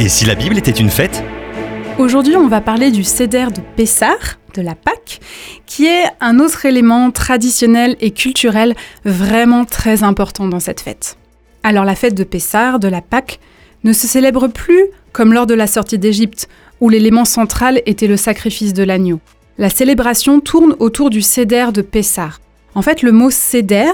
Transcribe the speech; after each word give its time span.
Et 0.00 0.08
si 0.08 0.24
la 0.26 0.36
Bible 0.36 0.56
était 0.56 0.70
une 0.70 0.90
fête 0.90 1.24
Aujourd'hui, 1.98 2.36
on 2.36 2.46
va 2.46 2.60
parler 2.60 2.92
du 2.92 3.02
Seder 3.02 3.46
de 3.52 3.60
Pessah, 3.74 4.16
de 4.54 4.62
la 4.62 4.76
Pâque, 4.76 5.18
qui 5.66 5.86
est 5.86 6.04
un 6.20 6.38
autre 6.38 6.66
élément 6.66 7.10
traditionnel 7.10 7.96
et 8.00 8.12
culturel 8.12 8.76
vraiment 9.04 9.64
très 9.64 10.04
important 10.04 10.46
dans 10.46 10.60
cette 10.60 10.80
fête. 10.80 11.18
Alors 11.64 11.84
la 11.84 11.96
fête 11.96 12.14
de 12.14 12.22
Pessah, 12.22 12.78
de 12.78 12.86
la 12.86 13.00
Pâque, 13.00 13.40
ne 13.82 13.92
se 13.92 14.06
célèbre 14.06 14.46
plus 14.46 14.84
comme 15.10 15.32
lors 15.32 15.46
de 15.46 15.54
la 15.54 15.66
sortie 15.66 15.98
d'Égypte, 15.98 16.48
où 16.80 16.88
l'élément 16.88 17.24
central 17.24 17.82
était 17.84 18.06
le 18.06 18.16
sacrifice 18.16 18.74
de 18.74 18.84
l'agneau. 18.84 19.18
La 19.58 19.68
célébration 19.68 20.38
tourne 20.38 20.76
autour 20.78 21.10
du 21.10 21.22
Seder 21.22 21.72
de 21.74 21.82
Pessah. 21.82 22.38
En 22.76 22.82
fait, 22.82 23.02
le 23.02 23.10
mot 23.10 23.30
Seder 23.30 23.90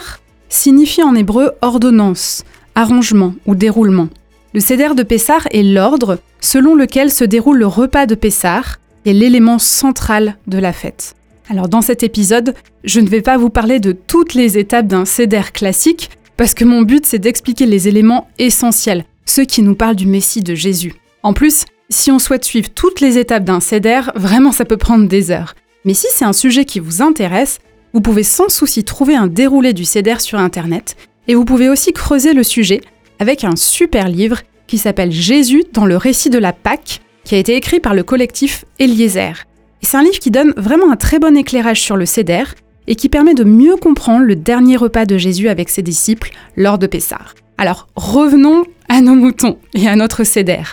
signifie 0.50 1.02
en 1.02 1.14
hébreu 1.14 1.52
ordonnance, 1.62 2.45
arrangement 2.75 3.34
ou 3.46 3.55
déroulement. 3.55 4.11
Le 4.55 4.61
Seder 4.61 4.95
de 4.95 5.02
Pessah 5.02 5.41
est 5.50 5.64
l'ordre 5.64 6.20
selon 6.41 6.77
lequel 6.77 7.10
se 7.10 7.24
déroule 7.24 7.59
le 7.59 7.66
repas 7.66 8.06
de 8.06 8.15
Pessah 8.15 8.62
et 9.05 9.12
l'élément 9.12 9.59
central 9.59 10.37
de 10.47 10.59
la 10.59 10.73
fête. 10.73 11.16
Alors 11.51 11.69
dans 11.69 11.83
cet 11.83 12.05
épisode, 12.05 12.55
je 12.84 13.01
ne 13.01 13.09
vais 13.09 13.20
pas 13.20 13.37
vous 13.37 13.51
parler 13.51 13.80
de 13.80 13.91
toutes 13.91 14.33
les 14.33 14.56
étapes 14.56 14.87
d'un 14.87 15.06
Seder 15.06 15.42
classique, 15.52 16.09
parce 16.37 16.55
que 16.55 16.64
mon 16.64 16.83
but 16.83 17.05
c'est 17.05 17.19
d'expliquer 17.19 17.66
les 17.66 17.88
éléments 17.88 18.28
essentiels, 18.38 19.06
ceux 19.27 19.45
qui 19.45 19.61
nous 19.61 19.75
parlent 19.75 19.97
du 19.97 20.06
Messie 20.06 20.42
de 20.42 20.55
Jésus. 20.55 20.95
En 21.25 21.33
plus, 21.33 21.64
si 21.91 22.12
on 22.12 22.20
souhaite 22.20 22.45
suivre 22.45 22.70
toutes 22.70 23.00
les 23.00 23.19
étapes 23.19 23.45
d'un 23.45 23.59
Seder, 23.59 24.02
vraiment 24.14 24.52
ça 24.52 24.64
peut 24.64 24.77
prendre 24.77 25.09
des 25.09 25.33
heures. 25.33 25.56
Mais 25.84 25.95
si 25.95 26.06
c'est 26.11 26.25
un 26.25 26.33
sujet 26.33 26.64
qui 26.64 26.78
vous 26.78 27.02
intéresse, 27.02 27.59
vous 27.92 28.00
pouvez 28.00 28.23
sans 28.23 28.48
souci 28.48 28.84
trouver 28.84 29.16
un 29.16 29.27
déroulé 29.27 29.73
du 29.73 29.84
Seder 29.84 30.20
sur 30.20 30.39
Internet, 30.39 30.95
et 31.27 31.34
vous 31.34 31.45
pouvez 31.45 31.69
aussi 31.69 31.92
creuser 31.92 32.34
le 32.34 32.45
sujet 32.45 32.83
avec 33.19 33.45
un 33.45 33.56
super 33.56 34.09
livre 34.09 34.39
qui 34.74 34.78
s'appelle 34.78 35.12
Jésus 35.12 35.62
dans 35.73 35.87
le 35.87 35.96
récit 35.96 36.30
de 36.30 36.38
la 36.38 36.52
Pâque, 36.52 37.01
qui 37.23 37.37
a 37.37 37.38
été 37.38 37.55
écrit 37.55 37.78
par 37.78 37.95
le 37.95 38.02
collectif 38.02 38.64
Eliezer. 38.80 39.44
C'est 39.83 39.97
un 39.97 40.03
livre 40.03 40.19
qui 40.19 40.33
donne 40.33 40.53
vraiment 40.56 40.91
un 40.91 40.97
très 40.97 41.20
bon 41.20 41.36
éclairage 41.36 41.80
sur 41.80 41.97
le 41.97 42.06
Seder 42.06 42.42
et 42.89 42.97
qui 42.97 43.08
permet 43.08 43.34
de 43.34 43.45
mieux 43.45 43.77
comprendre 43.77 44.25
le 44.25 44.34
dernier 44.34 44.77
repas 44.77 45.06
de 45.06 45.17
Jésus 45.17 45.48
avec 45.48 45.69
ses 45.69 45.83
disciples 45.83 46.33
lors 46.56 46.77
de 46.77 46.89
Pessah. 46.89 47.20
Alors 47.56 47.86
revenons 47.95 48.64
à 48.89 49.00
nos 49.00 49.14
moutons 49.14 49.58
et 49.75 49.86
à 49.86 49.95
notre 49.95 50.25
Seder. 50.25 50.64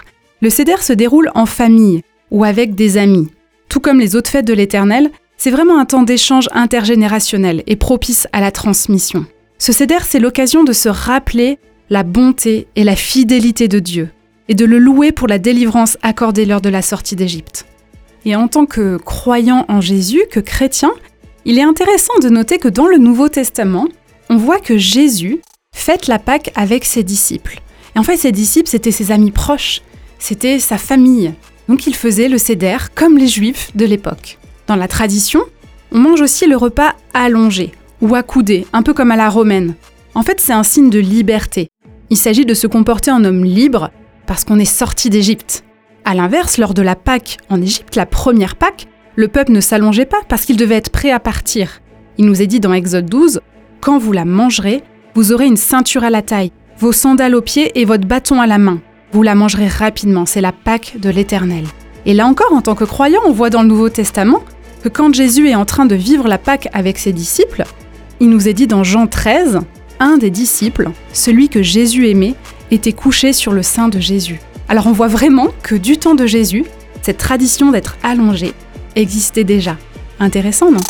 Le 0.41 0.49
Seder 0.49 0.77
se 0.81 0.93
déroule 0.93 1.29
en 1.35 1.45
famille 1.45 2.01
ou 2.31 2.43
avec 2.43 2.73
des 2.73 2.97
amis. 2.97 3.29
Tout 3.69 3.81
comme 3.81 3.99
les 3.99 4.15
autres 4.15 4.31
fêtes 4.31 4.47
de 4.47 4.53
l'Éternel, 4.53 5.11
c'est 5.37 5.51
vraiment 5.51 5.77
un 5.77 5.85
temps 5.85 6.01
d'échange 6.01 6.49
intergénérationnel 6.53 7.61
et 7.67 7.75
propice 7.75 8.27
à 8.33 8.41
la 8.41 8.49
transmission. 8.49 9.27
Ce 9.59 9.71
Seder, 9.71 9.99
c'est 10.01 10.19
l'occasion 10.19 10.63
de 10.63 10.73
se 10.73 10.89
rappeler 10.89 11.59
la 11.91 12.03
bonté 12.03 12.67
et 12.77 12.85
la 12.85 12.95
fidélité 12.95 13.67
de 13.67 13.79
Dieu, 13.79 14.09
et 14.47 14.55
de 14.55 14.63
le 14.63 14.79
louer 14.79 15.11
pour 15.11 15.27
la 15.27 15.39
délivrance 15.39 15.97
accordée 16.01 16.45
lors 16.45 16.61
de 16.61 16.69
la 16.69 16.81
sortie 16.81 17.17
d'Égypte. 17.17 17.65
Et 18.23 18.33
en 18.33 18.47
tant 18.47 18.65
que 18.65 18.95
croyant 18.95 19.65
en 19.67 19.81
Jésus, 19.81 20.21
que 20.31 20.39
chrétien, 20.39 20.91
il 21.43 21.59
est 21.59 21.63
intéressant 21.63 22.17
de 22.23 22.29
noter 22.29 22.59
que 22.59 22.69
dans 22.69 22.87
le 22.87 22.97
Nouveau 22.97 23.27
Testament, 23.27 23.89
on 24.29 24.37
voit 24.37 24.61
que 24.61 24.77
Jésus 24.77 25.41
fête 25.75 26.07
la 26.07 26.17
Pâque 26.17 26.51
avec 26.55 26.85
ses 26.85 27.03
disciples. 27.03 27.59
Et 27.95 27.99
en 27.99 28.03
fait, 28.03 28.15
ses 28.15 28.31
disciples, 28.31 28.69
c'était 28.69 28.91
ses 28.91 29.11
amis 29.11 29.31
proches, 29.31 29.81
c'était 30.17 30.59
sa 30.59 30.77
famille. 30.77 31.33
Donc 31.67 31.87
il 31.87 31.95
faisait 31.95 32.29
le 32.29 32.37
Seder 32.37 32.77
comme 32.95 33.17
les 33.17 33.27
Juifs 33.27 33.75
de 33.75 33.85
l'époque. 33.85 34.37
Dans 34.67 34.77
la 34.77 34.87
tradition, 34.87 35.41
on 35.91 35.99
mange 35.99 36.21
aussi 36.21 36.47
le 36.47 36.55
repas 36.55 36.95
allongé 37.13 37.73
ou 37.99 38.15
accoudé, 38.15 38.65
un 38.71 38.81
peu 38.81 38.93
comme 38.93 39.11
à 39.11 39.17
la 39.17 39.29
romaine. 39.29 39.75
En 40.13 40.23
fait, 40.23 40.39
c'est 40.39 40.53
un 40.53 40.63
signe 40.63 40.89
de 40.89 40.99
liberté. 40.99 41.69
Il 42.11 42.17
s'agit 42.17 42.45
de 42.45 42.53
se 42.53 42.67
comporter 42.67 43.09
en 43.09 43.23
homme 43.23 43.45
libre 43.45 43.89
parce 44.27 44.43
qu'on 44.43 44.59
est 44.59 44.65
sorti 44.65 45.09
d'Égypte. 45.09 45.63
A 46.03 46.13
l'inverse, 46.13 46.57
lors 46.57 46.73
de 46.73 46.81
la 46.81 46.97
Pâque 46.97 47.37
en 47.49 47.61
Égypte, 47.61 47.95
la 47.95 48.05
première 48.05 48.57
Pâque, 48.57 48.87
le 49.15 49.29
peuple 49.29 49.53
ne 49.53 49.61
s'allongeait 49.61 50.05
pas 50.05 50.19
parce 50.27 50.43
qu'il 50.43 50.57
devait 50.57 50.75
être 50.75 50.89
prêt 50.89 51.11
à 51.11 51.21
partir. 51.21 51.79
Il 52.17 52.25
nous 52.25 52.41
est 52.41 52.47
dit 52.47 52.59
dans 52.59 52.73
Exode 52.73 53.05
12 53.05 53.39
Quand 53.79 53.97
vous 53.97 54.11
la 54.11 54.25
mangerez, 54.25 54.83
vous 55.15 55.31
aurez 55.31 55.45
une 55.45 55.55
ceinture 55.55 56.03
à 56.03 56.09
la 56.09 56.21
taille, 56.21 56.51
vos 56.77 56.91
sandales 56.91 57.33
aux 57.33 57.41
pieds 57.41 57.79
et 57.79 57.85
votre 57.85 58.05
bâton 58.05 58.41
à 58.41 58.47
la 58.47 58.57
main. 58.57 58.81
Vous 59.13 59.23
la 59.23 59.33
mangerez 59.33 59.69
rapidement, 59.69 60.25
c'est 60.25 60.41
la 60.41 60.51
Pâque 60.51 60.97
de 60.99 61.09
l'Éternel. 61.09 61.63
Et 62.05 62.13
là 62.13 62.27
encore, 62.27 62.51
en 62.51 62.61
tant 62.61 62.75
que 62.75 62.83
croyant, 62.83 63.21
on 63.25 63.31
voit 63.31 63.49
dans 63.49 63.61
le 63.61 63.69
Nouveau 63.69 63.87
Testament 63.87 64.43
que 64.83 64.89
quand 64.89 65.13
Jésus 65.13 65.47
est 65.47 65.55
en 65.55 65.63
train 65.63 65.85
de 65.85 65.95
vivre 65.95 66.27
la 66.27 66.37
Pâque 66.37 66.67
avec 66.73 66.97
ses 66.97 67.13
disciples, 67.13 67.63
il 68.19 68.29
nous 68.29 68.49
est 68.49 68.53
dit 68.53 68.67
dans 68.67 68.83
Jean 68.83 69.07
13 69.07 69.61
un 70.01 70.17
des 70.17 70.31
disciples, 70.31 70.89
celui 71.13 71.47
que 71.47 71.61
Jésus 71.61 72.09
aimait, 72.09 72.35
était 72.71 72.91
couché 72.91 73.31
sur 73.31 73.53
le 73.53 73.63
sein 73.63 73.87
de 73.87 73.99
Jésus. 73.99 74.41
Alors 74.67 74.87
on 74.87 74.91
voit 74.91 75.07
vraiment 75.07 75.49
que 75.63 75.75
du 75.75 75.97
temps 75.97 76.15
de 76.15 76.25
Jésus, 76.25 76.65
cette 77.01 77.17
tradition 77.17 77.71
d'être 77.71 77.97
allongé 78.03 78.53
existait 78.95 79.43
déjà. 79.43 79.77
Intéressant, 80.19 80.71
non? 80.71 80.81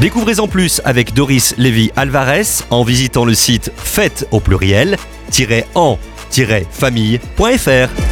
Découvrez 0.00 0.40
en 0.40 0.48
plus 0.48 0.80
avec 0.84 1.12
Doris 1.12 1.54
Lévy 1.58 1.90
Alvarez 1.96 2.64
en 2.70 2.84
visitant 2.84 3.24
le 3.24 3.34
site 3.34 3.72
fête 3.76 4.26
au 4.30 4.40
pluriel 4.40 4.96
en-famille.fr. 5.74 8.09